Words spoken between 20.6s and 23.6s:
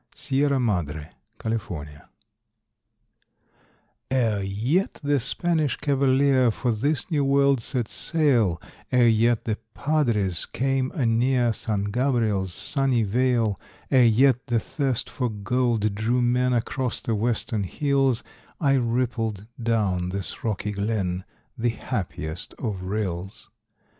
glen, The happiest of rills.